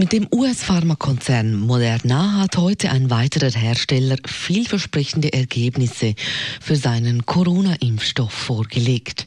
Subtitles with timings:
[0.00, 6.14] Mit dem US-Pharmakonzern Moderna hat heute ein weiterer Hersteller vielversprechende Ergebnisse
[6.58, 9.26] für seinen Corona-Impfstoff vorgelegt.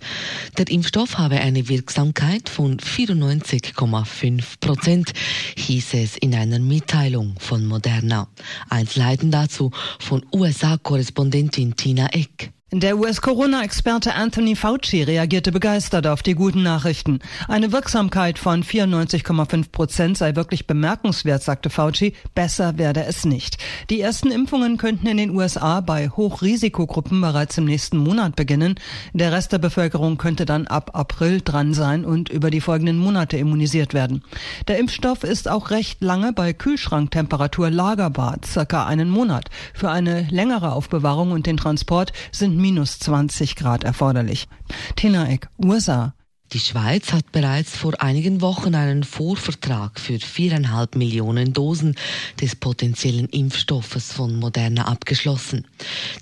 [0.58, 5.14] Der Impfstoff habe eine Wirksamkeit von 94,5 Prozent,
[5.58, 8.28] hieß es in einer Mitteilung von Moderna.
[8.68, 12.52] Einzelheiten dazu von USA-Korrespondentin Tina Eck.
[12.76, 17.20] Der US-Corona-Experte Anthony Fauci reagierte begeistert auf die guten Nachrichten.
[17.48, 22.16] Eine Wirksamkeit von 94,5 Prozent sei wirklich bemerkenswert, sagte Fauci.
[22.34, 23.60] Besser werde es nicht.
[23.92, 28.74] Die ersten Impfungen könnten in den USA bei Hochrisikogruppen bereits im nächsten Monat beginnen.
[29.14, 33.38] Der Rest der Bevölkerung könnte dann ab April dran sein und über die folgenden Monate
[33.38, 34.24] immunisiert werden.
[34.68, 39.52] Der Impfstoff ist auch recht lange bei Kühlschranktemperatur lagerbar, circa einen Monat.
[39.76, 44.48] Für eine längere Aufbewahrung und den Transport sind minus 20 Grad erforderlich.
[44.96, 46.14] Tina Eck, USA.
[46.54, 51.96] Die Schweiz hat bereits vor einigen Wochen einen Vorvertrag für viereinhalb Millionen Dosen
[52.40, 55.68] des potenziellen Impfstoffes von Moderna abgeschlossen.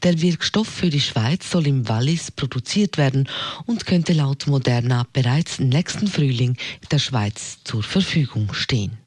[0.02, 3.30] Der Wirkstoff für die Schweiz soll im Wallis produziert werden
[3.68, 6.58] und könnte laut Moderna bereits nächsten Frühling
[6.90, 8.98] der Schweiz zur Verfügung stehen.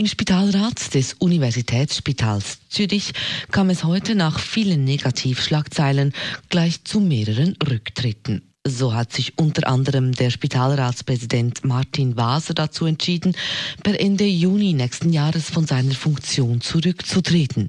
[0.00, 3.12] Im Spitalrat des Universitätsspitals Zürich
[3.50, 6.14] kam es heute nach vielen Negativschlagzeilen
[6.48, 8.40] gleich zu mehreren Rücktritten.
[8.66, 13.36] So hat sich unter anderem der Spitalratspräsident Martin Waser dazu entschieden,
[13.82, 17.68] per Ende Juni nächsten Jahres von seiner Funktion zurückzutreten.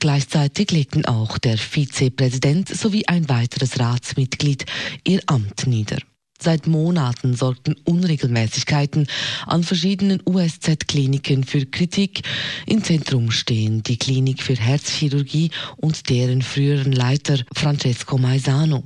[0.00, 4.66] Gleichzeitig legten auch der Vizepräsident sowie ein weiteres Ratsmitglied
[5.04, 5.98] ihr Amt nieder.
[6.42, 9.06] Seit Monaten sorgten Unregelmäßigkeiten
[9.46, 12.22] an verschiedenen USZ-Kliniken für Kritik.
[12.66, 18.82] Im Zentrum stehen die Klinik für Herzchirurgie und deren früheren Leiter Francesco Maisano.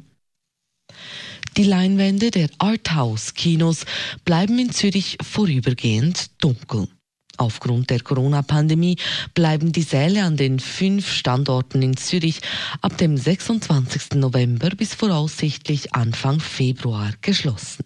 [1.56, 3.86] Die Leinwände der Arthouse-Kinos
[4.26, 6.88] bleiben in Zürich vorübergehend dunkel.
[7.36, 8.96] Aufgrund der Corona-Pandemie
[9.34, 12.40] bleiben die Säle an den fünf Standorten in Zürich
[12.80, 14.14] ab dem 26.
[14.14, 17.84] November bis voraussichtlich Anfang Februar geschlossen.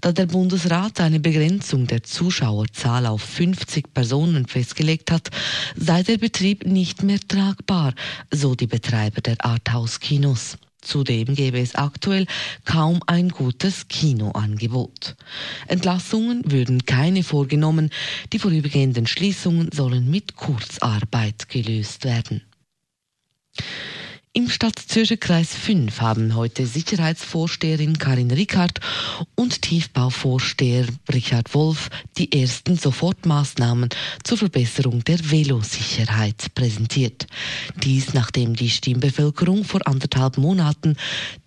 [0.00, 5.28] Da der Bundesrat eine Begrenzung der Zuschauerzahl auf 50 Personen festgelegt hat,
[5.76, 7.94] sei der Betrieb nicht mehr tragbar,
[8.30, 10.58] so die Betreiber der Arthouse-Kinos.
[10.82, 12.26] Zudem gäbe es aktuell
[12.64, 15.16] kaum ein gutes Kinoangebot.
[15.66, 17.90] Entlassungen würden keine vorgenommen,
[18.32, 22.42] die vorübergehenden Schließungen sollen mit Kurzarbeit gelöst werden.
[24.32, 28.78] Im Stadtzürcher Kreis 5 haben heute Sicherheitsvorsteherin Karin Rickard
[29.34, 33.88] und Tiefbauvorsteher Richard Wolf die ersten Sofortmaßnahmen
[34.22, 37.26] zur Verbesserung der Velosicherheit präsentiert.
[37.82, 40.94] Dies nachdem die Stimmbevölkerung vor anderthalb Monaten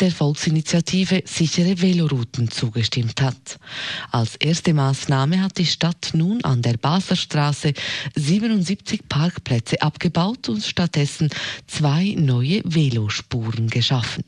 [0.02, 3.60] der Volksinitiative Sichere Velorouten zugestimmt hat.
[4.12, 7.72] Als erste Maßnahme hat die Stadt nun an der Baslerstraße
[8.16, 11.30] 77 Parkplätze abgebaut und stattdessen
[11.66, 14.24] zwei neue Velospuren geschaffen.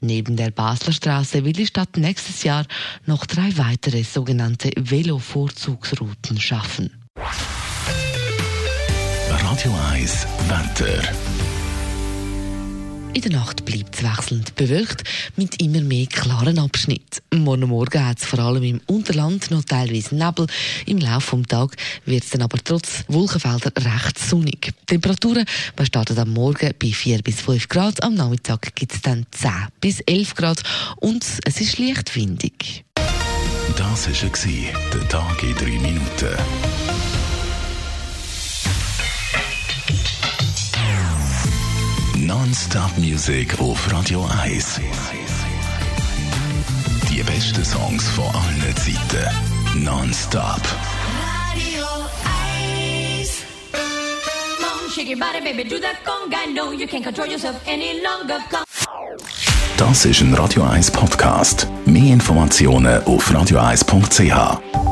[0.00, 2.66] Neben der Basler Straße will die Stadt nächstes Jahr
[3.06, 6.90] noch drei weitere sogenannte Velo-Vorzugsrouten schaffen.
[9.28, 11.31] Radio 1 Wetter.
[13.14, 15.04] In der Nacht bleibt es wechselnd bewölkt
[15.36, 17.20] mit immer mehr klaren Abschnitten.
[17.34, 20.46] Morgen Morgen hat es vor allem im Unterland noch teilweise Nebel.
[20.86, 24.62] Im Laufe des Tages wird es dann aber trotz Wolkenfelder recht sonnig.
[24.62, 25.44] Die Temperaturen
[25.82, 29.50] starten am Morgen bei 4 bis 5 Grad, am Nachmittag gibt es dann 10
[29.80, 30.62] bis 11 Grad
[30.96, 32.84] und es ist leicht windig.
[33.76, 36.91] Das war der Tag in 3 Minuten.
[42.52, 44.78] Non-Stop Music auf Radio 1.
[47.10, 49.82] Die besten Songs von allen Zeiten.
[49.82, 50.60] Non-Stop.
[51.54, 51.86] Radio
[53.16, 53.42] 1.
[53.72, 56.52] Come on, shake your body, baby, do that conga.
[56.52, 58.38] No, you can't control yourself any longer.
[59.78, 61.66] Das ist ein Radio 1 Podcast.
[61.86, 64.91] Mehr Informationen auf radio1.ch.